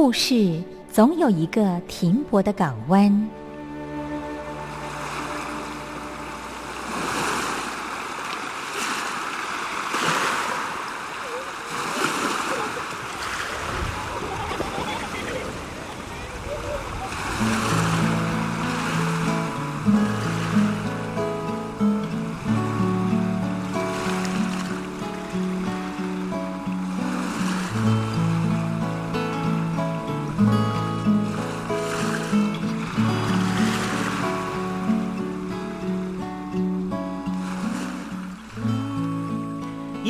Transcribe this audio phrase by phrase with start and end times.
[0.00, 3.28] 故事总有一个停泊的港湾。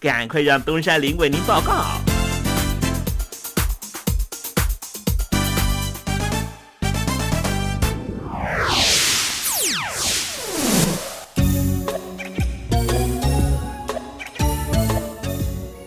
[0.00, 1.84] 赶快让东山林为您报告。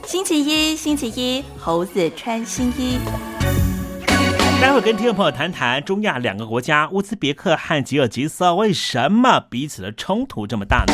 [0.05, 2.99] 星期一，星期一，猴子穿新衣。
[4.61, 10.93] 待会跟听众朋友谈谈中亚两个国家乌兹别克和吉尔吉斯为什么彼此的冲突这么大呢？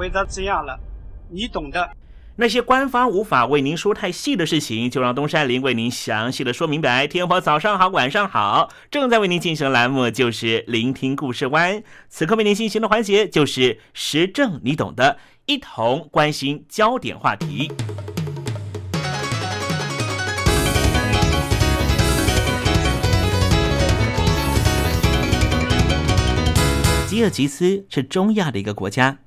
[0.00, 0.80] 回答这样了，
[1.28, 1.90] 你懂的。
[2.36, 7.06] 那些官方无法为您说太细的事情，就让东山林为您详细的说明白。
[7.06, 11.82] 天婆早上好，晚上好，正在为您进行的栏目就是聆听故事湾。
[12.08, 17.70] 此刻为您进行的环节就是时政，你懂的，一同关心焦点话题。
[27.06, 29.18] 吉尔吉斯是中亚的一个国家，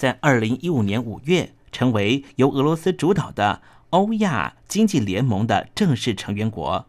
[0.00, 6.86] 在二零一五年五月成为由俄罗斯主导的欧亚经济联盟的正式成员国。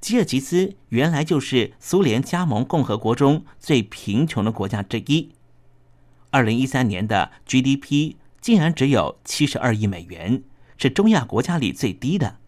[0.00, 5.30] 吉尔吉斯原来就是苏联加盟共和国中最贫穷的国家之一。
[6.30, 10.42] 二零一三年的 GDP 竟然只有七十二亿美元，
[10.76, 12.38] 是中亚国家里最低的。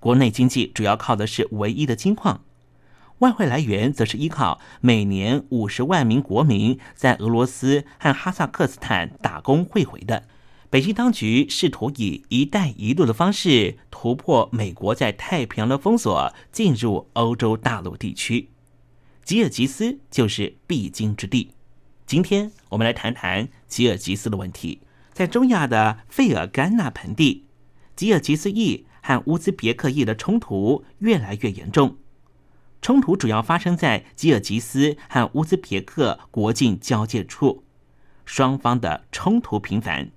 [0.00, 2.42] 国内经济主要靠的是唯一的金矿，
[3.20, 10.24] 外汇来源则是依靠每年五十万名国民在俄罗斯和哈萨克斯坦打工汇回的。
[10.68, 18.50] 北京当局试图以“一带一路”的方式突破美国在太平洋的封锁，进入欧洲大陆地区。
[19.24, 21.52] 吉尔吉斯就是必经之地。
[22.04, 24.82] 今天我们来谈谈吉尔吉斯的问题。
[25.14, 27.46] 在中亚的费尔干纳盆地，
[27.94, 31.96] 吉尔吉斯裔和乌兹别克裔的冲突越来越严重。
[32.80, 37.64] 冲突主要发生在吉尔吉斯和乌兹别克国境交界处，
[38.24, 40.10] 双方的冲突频繁。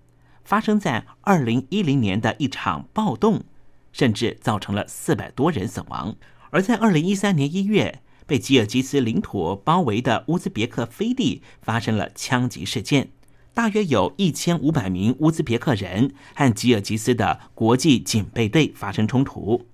[0.43, 3.43] 发生在二零一零年的一场暴动，
[3.91, 6.15] 甚至造成了四百多人死亡。
[6.49, 13.09] 而在二零一三年一月，被吉尔吉斯领土包围的乌兹别克飞地发生了枪击事件，
[13.53, 19.67] 大约有一千五百名乌兹别克人和吉尔吉斯的国际警备队发生冲突，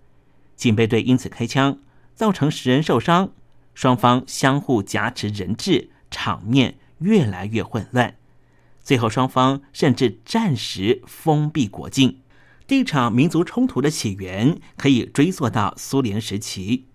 [0.57, 1.77] 警备队因此开枪，
[2.15, 3.31] 造成十人受伤，
[3.73, 8.15] 双方相互夹持人质，场面越来越混乱。
[8.81, 12.21] 最后，双方甚至暂时封闭国境。
[12.67, 16.87] 这场民族冲突的起源可以追溯到苏联时期。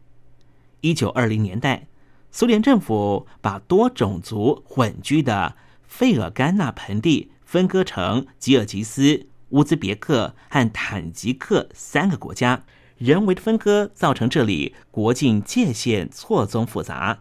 [0.80, 1.86] 一九二零年代，
[2.32, 12.64] 苏联政府把多种族混居的费尔干纳盆地分割成吉尔吉斯、乌兹别克和坦吉克三个国家。
[13.00, 17.20] 人为的分割造成这里国境界限错综复杂，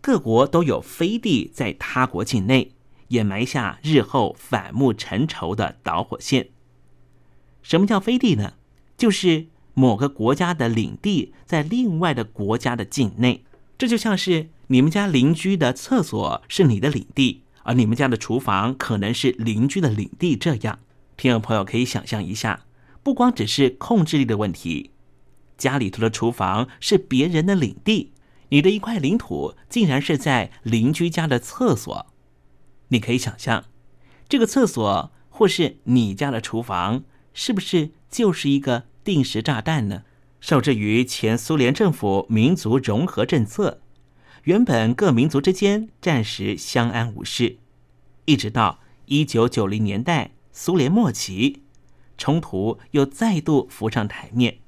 [0.00, 2.72] 各国都有飞地在他国境内。
[3.08, 6.50] 也埋下日后反目成仇的导火线。
[7.60, 8.52] 什么叫飞地呢？
[8.96, 13.44] 就是某个国家的领地在另外的国家的境内。
[13.76, 20.36] 这就像是你们家邻居的厕所是你的领地，而你们家的厨房可能是邻居的领地。
[20.36, 20.78] 这样，
[21.16, 22.64] 听众朋友可以想象一下，
[23.02, 24.92] 不光只是控制力的问题，
[25.60, 28.12] 家里头的厨房是别人的领地，
[28.48, 32.06] 你的一块领土竟然是在邻居家的厕所。
[32.88, 33.66] 你可以想象，
[34.26, 40.04] 这个厕所或是你家的厨房，是不是就是一个定时炸弹呢？
[40.40, 43.82] 受制于前苏联政府民族融合政策，
[44.44, 47.58] 原本各民族之间暂时相安无事，
[48.24, 51.62] 一直到一九九零年代苏联末期，
[52.16, 54.60] 冲突又再度浮上台面。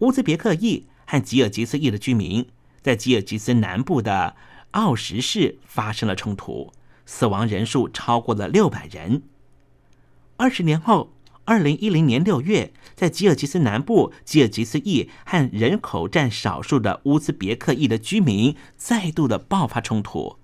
[0.00, 2.46] 乌兹别克裔和吉尔吉斯裔的居民
[2.82, 4.36] 在吉尔吉斯南部的
[4.72, 6.72] 奥什市发生了冲突。
[7.08, 9.22] 死亡人数超过了六百人。
[10.36, 11.12] 二十年后，
[11.44, 20.38] 二零一零年六月，在吉尔吉斯南部，吉尔吉斯裔和人口占少数的乌兹别克裔的居民再度的爆发冲突。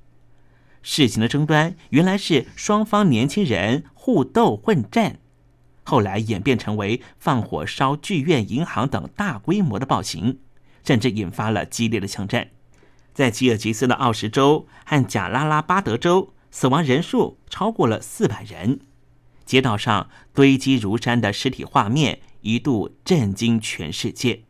[0.82, 5.18] 事情的争端原来是双方年轻人互斗混战，
[5.84, 10.38] 后来演变成为放火烧剧院、银行等大规模的暴行，
[10.84, 12.48] 甚至引发了激烈的枪战。
[13.12, 16.32] 在吉尔吉斯的奥什州和贾拉拉巴德州。
[16.54, 18.80] 死亡人数超过了四百人，
[19.46, 24.42] 街道上堆积如山的尸体画面一度震惊全世界。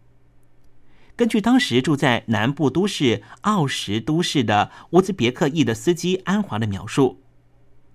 [1.14, 7.21] 根据当时住在南部都市奥什都市的乌兹别克裔的司机安华的描述，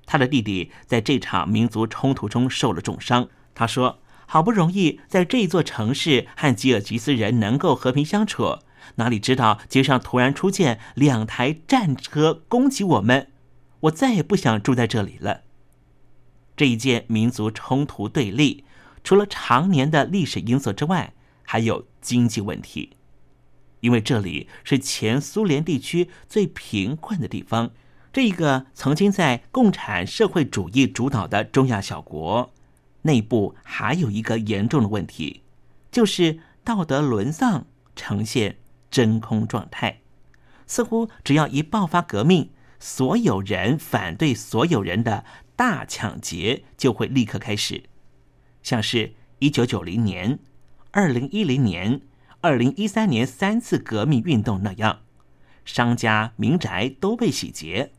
[0.08, 3.30] 他的弟弟在这场民族冲突中受了重伤。
[3.54, 8.58] 他说：“好不容易在这座城市和吉尔吉斯人能够和平相处，
[8.96, 13.32] 哪里知道街上突然出现两台战车攻击我们。”
[13.82, 15.42] 我再也不想住在这里了。
[16.56, 18.64] 这一件民族冲突对立，
[19.04, 22.98] 除了常年的历史因素之外，还有经济问题，
[23.82, 27.70] 因为这里是前苏联地区最贫困的地方。
[28.18, 32.52] 这个曾经在共产社会主义主导的中亚小国，
[33.04, 35.44] 内部还有一个严重的问题，
[35.92, 38.58] 就是道德沦丧，呈现
[38.90, 40.00] 真空状态，
[40.66, 42.50] 似乎只要一爆发革命。
[42.80, 45.24] 所有人反对所有人的
[45.56, 47.84] 大抢劫就会立刻开始，
[48.64, 50.40] 像是一九九零年、
[50.90, 52.02] 二零一零年、
[52.42, 55.02] 二零一三年三次革命运动那样，
[55.64, 57.92] 商家民宅都被洗劫，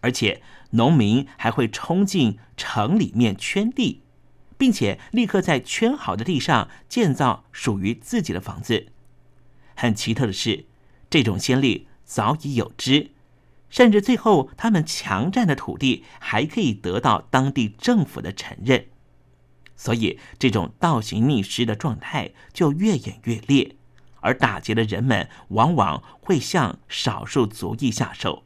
[0.00, 4.02] 而且农民还会冲进城里面圈地，
[4.56, 8.88] 并且立刻在圈好的地上建造属于自己的房子。
[9.74, 10.66] 很奇特的是，
[11.08, 13.10] 这种先例早已有之。
[13.68, 18.86] 甚至最后，他们强占的土地还可以得到当地政府的承认，
[19.76, 23.76] 所以这种倒行逆施的状态就越演越烈。
[24.22, 28.42] 而打劫的人们往往会向少数族裔下手。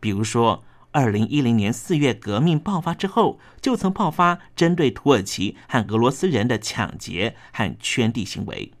[0.00, 8.72] 比如说，二零一零年四月革命爆发之后，就曾爆发针对土耳其和俄罗斯人的抢劫和圈地行为，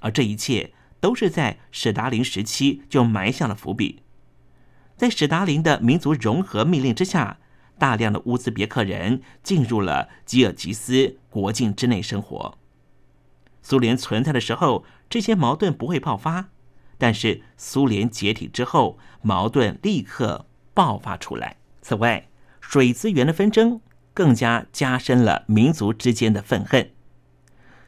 [0.00, 4.02] 而这一切都是在史达林时期就埋下了伏笔。
[4.96, 7.38] 在史达林的民族融合命令之下，
[7.78, 12.58] 大量的乌兹别克人进入了吉尔吉斯国境之内生活。
[13.62, 16.50] 苏联存在的时候，这些矛盾不会爆发；
[16.98, 21.56] 但是苏联解体之后，矛盾立刻爆发出来。
[21.80, 22.28] 此外，
[22.60, 23.80] 水资源的纷争
[24.12, 26.90] 更加加深了民族之间的愤恨。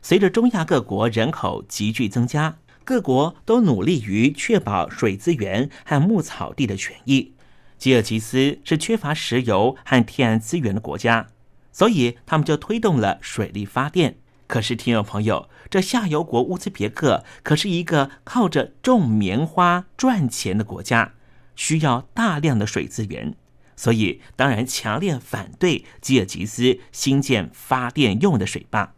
[0.01, 2.57] 随着中亚各国人口急剧增加。
[2.87, 7.35] 各国都努力于确保水资源和牧草地的权益。
[7.77, 11.27] 吉尔吉斯是缺乏石油和天然资源的国家，
[11.73, 14.19] 所以他们就推动了水力发电。
[14.47, 21.15] 可是，听众朋友，这下游国乌兹别克可是一个靠着种棉花赚钱的国家，
[21.57, 23.35] 需要大量的水资源，
[23.75, 28.95] 所以当然强烈反对吉尔吉斯新建发电用的水坝。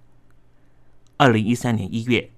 [1.16, 2.32] 二零一三年一月。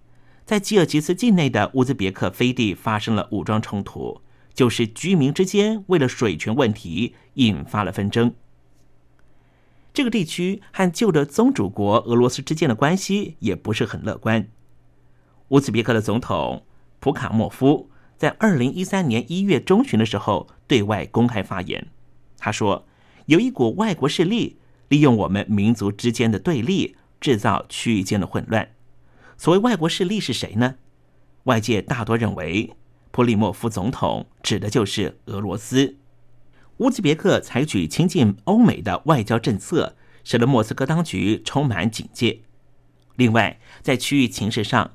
[0.46, 4.20] 在吉尔吉斯境内的乌兹别克飞地发生了武装冲突，
[4.52, 8.34] 就是居民之间为了水权问题引发了纷争。
[9.94, 14.48] 这个地区和旧的宗主国俄罗斯之间的关系也不是很乐观。
[15.50, 16.66] 乌兹别克的总统
[16.98, 17.88] 普卡莫夫
[18.20, 21.86] 在二零一三年一月中旬的时候对外公开发言，
[22.36, 22.86] 他说
[23.24, 24.58] ：“有一股外国势力
[24.88, 28.72] 利用我们民族之间的对立，制造区域间的混乱。”
[29.38, 30.74] 所谓外国势力是谁呢？
[31.44, 32.74] 外界大多认为，
[33.10, 35.96] 普里莫夫总统指的就是俄罗斯。
[36.76, 42.42] 乌兹别克采取亲近欧美的外交政策，使得莫斯科当局充满警戒。
[43.16, 44.90] 另外，在区域情势上，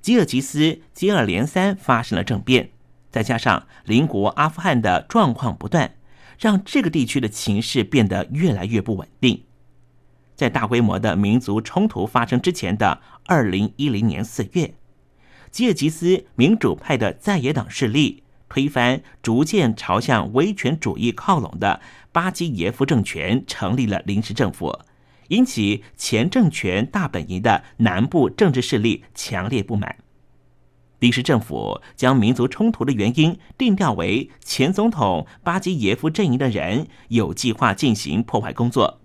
[0.00, 2.70] 吉尔吉斯接二连三发生了政变，
[3.10, 5.94] 再加上邻国阿富汗的状况不断，
[6.38, 9.44] 让这个地区的情势变得越来越不稳定。
[10.34, 14.72] 在大规模的民族冲突发生之前的二零一零年四月，
[15.50, 24.78] 吉尔吉斯民主派的在野党势力推翻逐渐朝向威权主义靠拢的巴基耶夫政权，成立了临时政府，
[25.30, 29.96] 引起前政权大本营的南部政治势力强烈不满。
[31.00, 39.00] 临时政府将民族冲突的原因定调为前总统巴基耶夫阵营的人有计划进行破坏工作。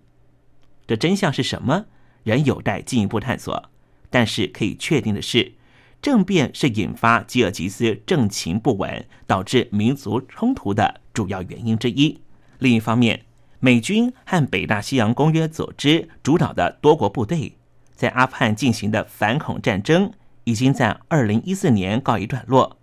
[0.85, 1.85] 这真相是什么？
[2.23, 3.71] 仍有待进一步探索。
[4.09, 5.53] 但是可以确定的是，
[6.01, 12.19] 政变是引发吉尔吉斯政情不稳、导致民族冲突的主要原因之一。
[12.59, 13.25] 另一方面，
[13.65, 17.57] 美军和北大西洋公约组织主导的多国部队
[17.95, 20.11] 在阿富汗进行的反恐战争，
[20.43, 22.77] 已经在二零一四年告一段落，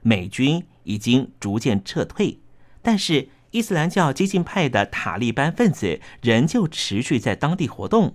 [0.00, 2.38] 美军已经逐渐撤退，
[2.80, 3.28] 但是。
[3.50, 8.14] 伊斯兰教激进派的塔利班分子仍旧持续在当地活动，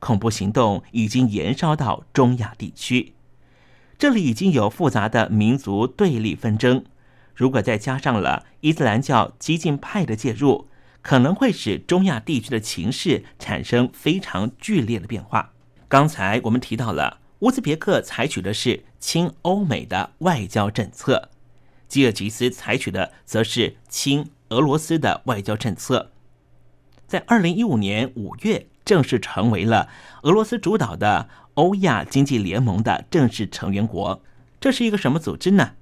[0.00, 3.14] 恐怖行动已经延烧到中亚地区。
[3.96, 6.84] 这里已经有复杂的民族对立纷争，
[7.32, 10.66] 如果再加上了伊斯兰教激进派的介入，
[11.02, 15.52] 可能会使中亚地区的情势产生非常剧烈的变化。
[15.88, 21.28] 刚才我们提到了乌兹别克采取的是亲欧美的外交政策，
[21.86, 24.30] 吉尔吉斯采取的则是亲。
[24.52, 26.10] 俄罗斯的外交政策，
[27.06, 29.88] 在二零一五年五月正式成为了
[30.24, 34.22] 俄罗斯主导的欧亚经济联盟的正式成员国。
[34.60, 35.72] 这是一个什么组织呢？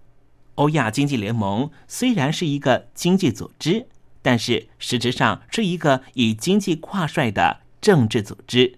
[0.54, 3.88] 欧亚经济联盟虽然是一个经济组织，
[4.22, 8.76] 但是实质上是一个以经济挂帅的政治组织。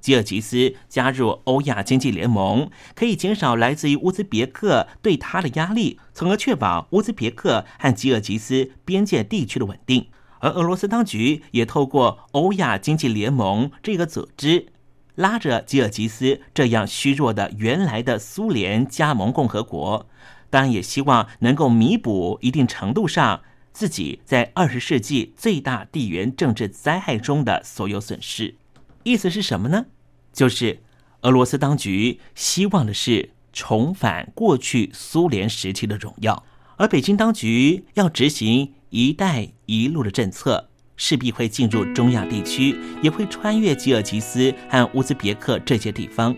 [0.00, 10.08] 吉尔吉斯加入欧亚经济联盟，可以减少来自于乌兹别克对他的压力，从而确保乌兹别克和吉尔吉斯边界地区的稳定。
[10.40, 14.72] 而俄罗斯当局也透过欧亚经济联盟这个组织，
[15.14, 20.08] 拉着吉尔吉斯这样虚弱的原来的苏联加盟共和国，
[20.50, 28.54] 当然也希望能够弥补一定程度上自己在二十世纪最大地缘政治灾害中的所有损失。
[29.02, 29.86] 意思是什么呢？
[30.32, 30.80] 就是
[31.22, 36.44] 俄罗斯当局希望的是重返过去苏联时期的荣耀，
[36.76, 46.34] 而北京当局要执行“一带一路”的政策，势必会进入中亚地区，也会穿越吉尔吉斯和乌兹别克这些地方。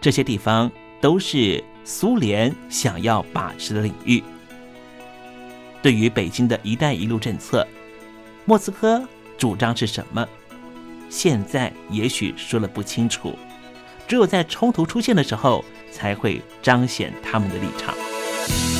[0.00, 4.22] 这些地方都是苏联想要把持的领域。
[5.82, 7.66] 对于北京的一带一路政策
[8.44, 9.02] 莫斯科
[9.38, 10.26] 主张是什么
[11.08, 13.34] 现在也许说了不清楚
[14.06, 18.79] 只有在冲突出现的时候才会彰显他们的立场。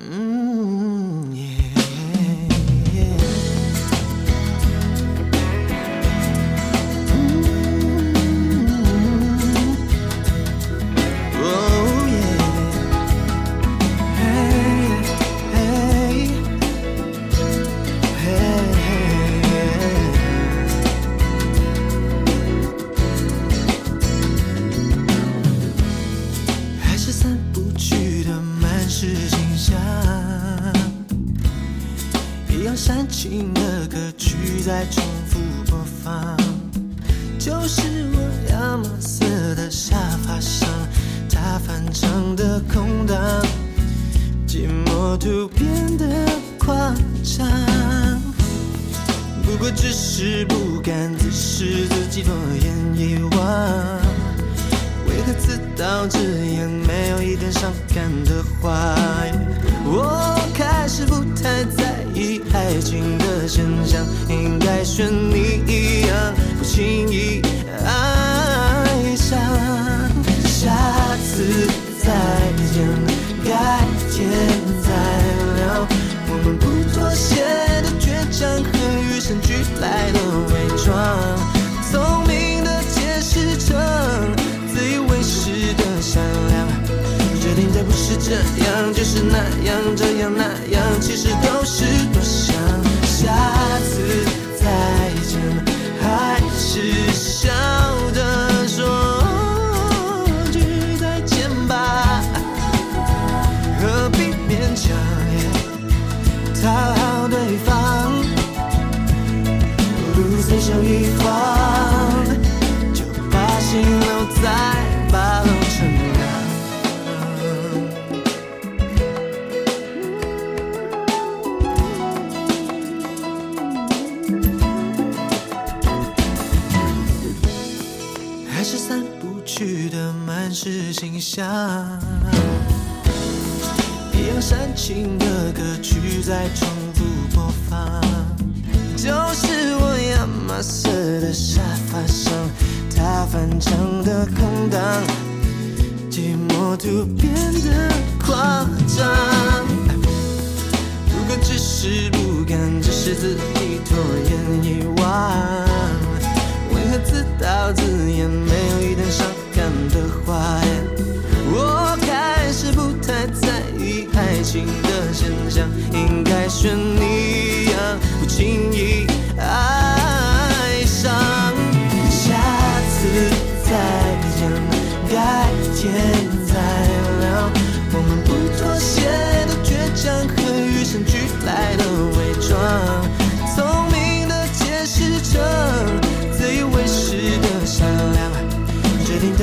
[0.00, 0.35] Mm.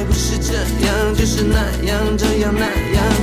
[0.05, 0.53] 不是这
[0.85, 3.22] 样，就是那样，这样那样，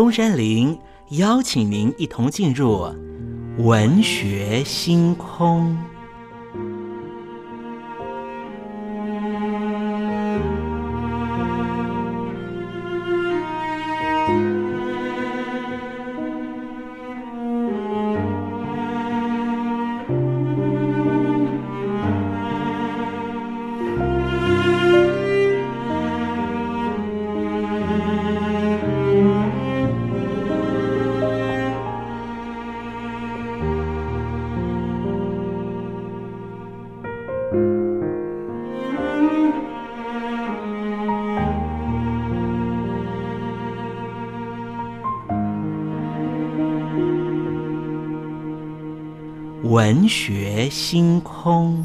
[0.00, 0.78] 东山林
[1.10, 2.90] 邀请您一同进入
[3.58, 5.89] 文学星空。
[49.90, 51.84] 文学星空，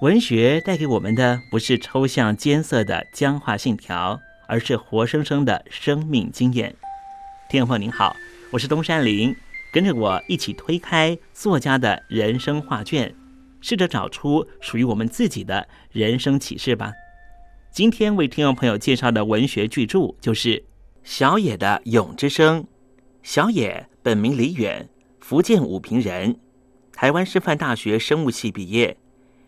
[0.00, 6.74] 文学带给我们的不是抽象艰涩的僵化信条，而是活生生的生命经验。
[7.50, 8.16] 听众朋友您好，
[8.50, 9.36] 我是东山林，
[9.70, 13.14] 跟着我一起推开作家的人生画卷，
[13.60, 16.90] 试着找出属于我们自己的人生启示吧。
[17.70, 20.64] 今天为听众朋友介绍的文学巨著就是
[21.04, 22.62] 小野的《咏之声》。
[23.22, 24.88] 小野本名李远。
[25.22, 26.36] 福建武平人，
[26.92, 28.96] 台湾师范大学生物系毕业，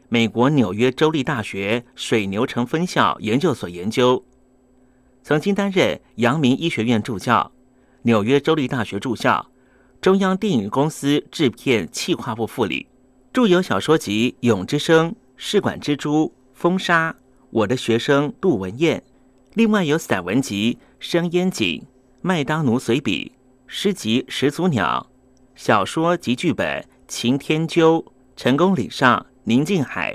[0.09, 4.25] 美国纽约州立大学水牛城分校研究所研究，
[5.25, 7.51] 曾经担任阳明医学院助教、
[8.03, 9.51] 纽约州立大学助教、
[10.01, 12.87] 中央电影公司制片企划部副理，
[13.33, 17.11] 著有小说集《永之声》《试管蜘蛛》《风沙》
[17.51, 19.01] 《我的学生杜文燕》，
[19.55, 21.67] 另外有散文集《生烟景》
[22.23, 23.33] 《麦当奴随笔》。
[23.67, 25.09] 诗集《始祖鸟》，
[25.55, 28.01] 小说及剧本《擎天鸠》
[28.37, 30.15] 《成功礼上》《宁静海》。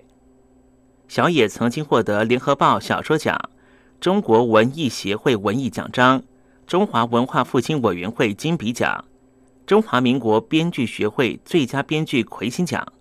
[1.07, 3.39] 小野曾经获得联合报小说奖、
[4.01, 6.21] 中国文艺协会文艺奖章、
[6.67, 9.05] 中华文化复兴委员会金笔奖、
[9.65, 12.85] 中华民国编剧学会最佳编剧魁星奖。《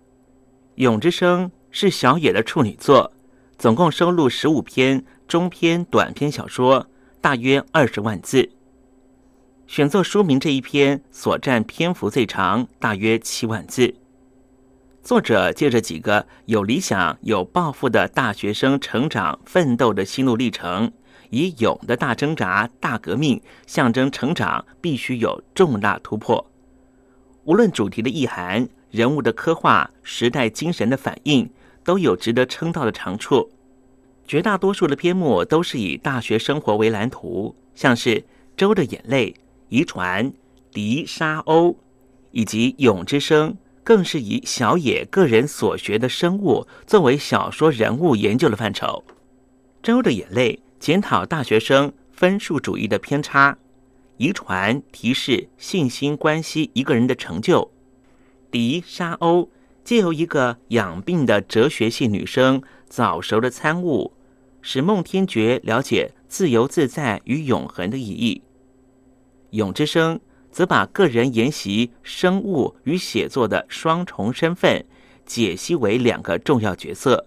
[0.75, 3.11] 永之声》是小野的处女作，
[3.57, 6.87] 总共收录十五篇中篇短篇小说，
[7.19, 8.49] 大约二十万字。
[9.69, 13.93] 选作书名这一篇所占篇幅最长，大约七万字。
[15.03, 20.91] 作者借着几个有理想、有抱负的大学生成长奋斗的心路历程，
[21.29, 26.43] 以勇的大挣扎、大革命，象征成长必须有重大突破。
[27.43, 31.47] 无论主题的意涵、人物的刻画、时代精神的反应，
[31.83, 33.51] 都有值得称道的长处。
[34.25, 38.15] 绝大多数的篇目都是以大学生活为蓝图，像是
[38.57, 39.31] 《周的眼泪》。
[39.69, 40.33] 遗传、
[40.71, 41.75] 迪沙欧
[42.31, 49.03] 以及永之声，更是以小野个人所学的生物作为小说人物研究的范畴。
[49.81, 53.57] 周的眼泪检讨大学生分数主义的偏差，
[54.17, 57.71] 遗传提示信心关系一个人的成就。
[58.51, 59.49] 迪沙欧
[59.83, 64.11] 借由一个养病的哲学系女生早熟的参悟，
[64.61, 68.41] 使孟天觉了解自由自在与永恒的意义。
[69.51, 70.19] 永之声
[70.51, 74.85] 则把个人研习生物与写作的双重身份
[75.25, 77.25] 解析为两个重要角色，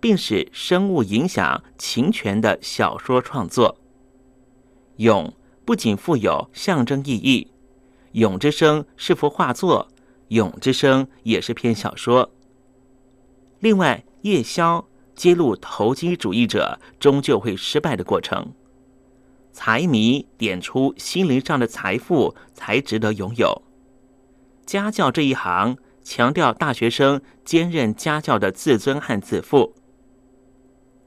[0.00, 3.78] 并使生物影响情权的小说创作。
[4.96, 5.32] 永
[5.64, 7.48] 不仅富有象征意义，
[8.12, 9.88] 永之声是幅画作，
[10.28, 12.30] 永之声也是篇小说。
[13.60, 18.52] 另外，夜宵揭露投机主义者终究会失败的过程。
[19.52, 23.62] 财迷点出心灵上的财富才值得拥有。
[24.64, 29.74] 家教这一行强调大学生兼任家教的自尊和自负。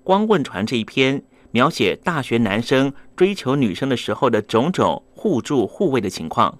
[0.04, 6.60] 光问传这一篇描写大学男生追求女生的时候的种种互助互慰的情况。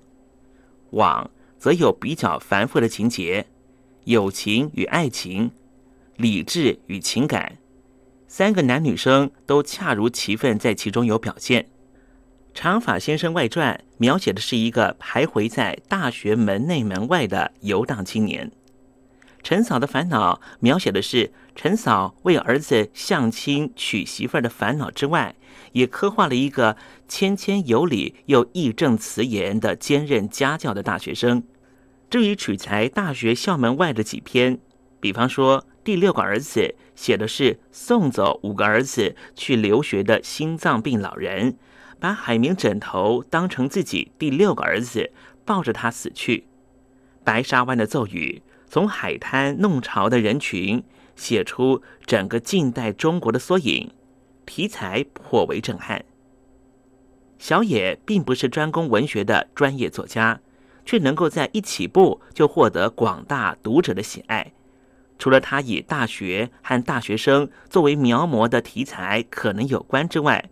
[0.92, 3.46] 网则有比较繁复的情节，
[4.06, 5.52] 友情与爱情，
[6.16, 7.58] 理智与情感，
[8.28, 11.62] 三个男女生都恰如其分在其中有表现。
[12.56, 18.50] 《长发先生外传》描写的是一个徘徊在大学门内门外的游荡青年。
[19.44, 25.36] 陈嫂的烦恼描写的是陈嫂为儿子相亲娶媳妇儿的烦恼之外，
[25.74, 26.78] 也刻画了一个
[27.10, 31.44] 谦谦有礼又义正辞严的兼任家教的大学生。
[32.10, 34.58] 至于取材大学校门外的几篇，
[35.02, 36.62] 比方说《第六个儿子》，
[36.96, 41.58] 写的是送走五个儿子去留学的心脏病老人。
[42.06, 45.12] 把海绵枕头当成自己第六个儿子，
[45.44, 46.46] 抱着他死去。
[47.24, 50.84] 白沙湾的骤雨，从海滩弄潮的人群，
[51.16, 53.90] 写出整个近代中国的缩影，
[54.46, 56.06] 题材颇为震撼。
[57.40, 60.40] 小野并不是专攻文学的专业作家，
[60.86, 64.54] 却能够在一起步就获得广大读者的喜爱。
[65.18, 70.52] 除了他以大学和大学生作为描摹的题材可能有关之外，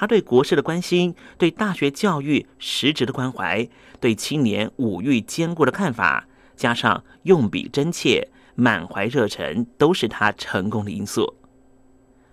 [0.00, 3.68] 他对国事的关心，对大学教育实质的关怀，
[4.00, 11.34] 对青年五育兼顾的看法，加上用笔真切、满怀热忱，都是他成功的因素。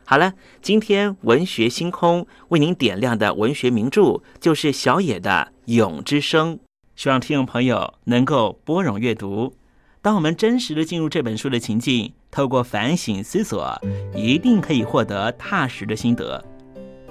[0.05, 6.55] 好了，今天文学星空为您点亮的文学名著，就是小野的《咏之声》。
[6.95, 9.53] 希望听众朋友能够拨冗阅读。
[10.01, 13.77] 当我们真实的进入这本书的情境，透过反省思索，
[14.15, 16.41] 一定可以获得踏实的心得。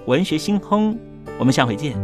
[0.07, 0.97] 文学星空，
[1.37, 1.97] 我们下回见。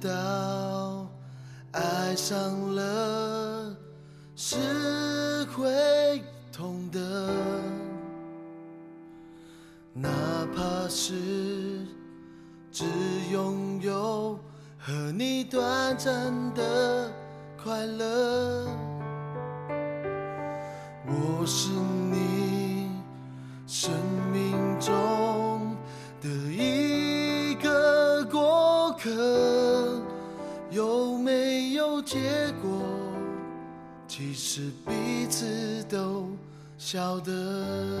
[0.00, 1.06] 到
[1.72, 2.59] 爱上
[34.40, 36.30] 只是彼此都
[36.78, 38.00] 晓得。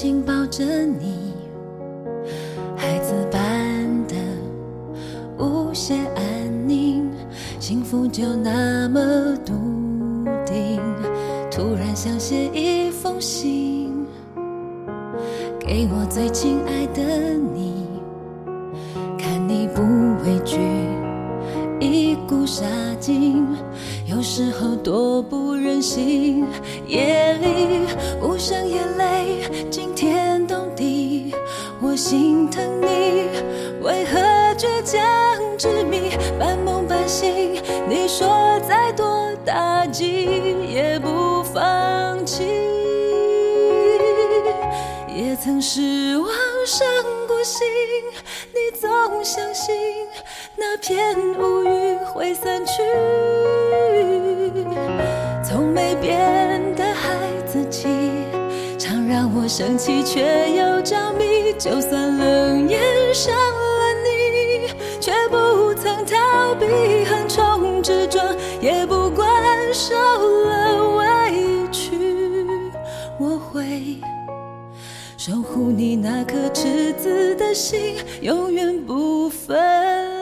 [0.00, 1.34] 紧抱着你，
[2.76, 3.40] 孩子般
[4.06, 4.14] 的
[5.36, 7.10] 无限安宁，
[7.58, 9.54] 幸福就那么笃
[10.46, 10.80] 定。
[11.50, 14.06] 突然想写一封信，
[15.58, 16.57] 给我最亲
[76.18, 80.17] 那颗赤子的心，永远不分。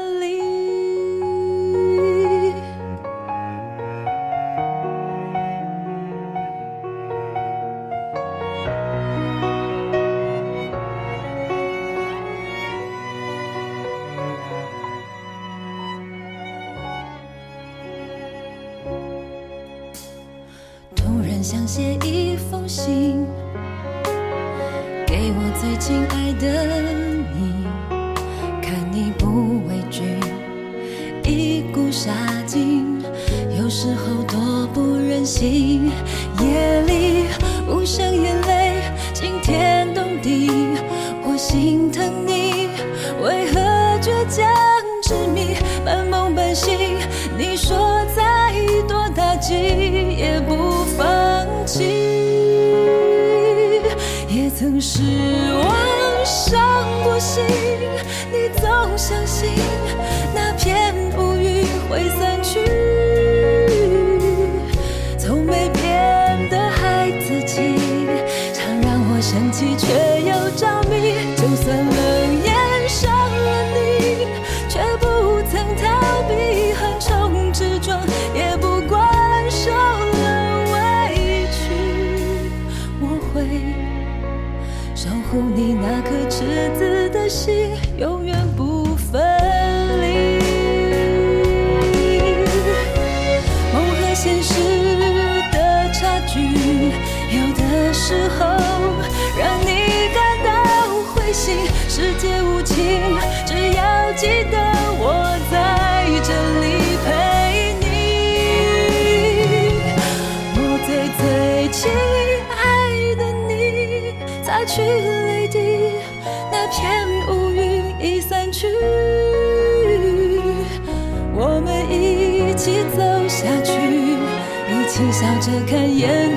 [125.77, 126.36] 看沿